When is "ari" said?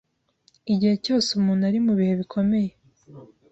1.69-1.79